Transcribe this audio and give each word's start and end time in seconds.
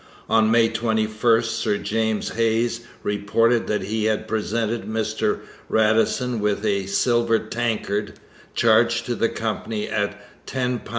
On 0.27 0.49
May 0.49 0.67
21 0.67 1.43
Sir 1.43 1.77
James 1.77 2.29
Hayes 2.29 2.81
reported 3.03 3.67
that 3.67 3.83
he 3.83 4.05
had 4.05 4.27
presented 4.27 4.85
Mr 4.85 5.41
Radisson 5.69 6.39
with 6.39 6.65
'a 6.65 6.87
silver 6.87 7.37
tankard, 7.37 8.13
charged 8.55 9.05
to 9.05 9.13
the 9.13 9.29
Company 9.29 9.87
at 9.87 10.19
£10 10.47 10.79
14. 10.79 10.81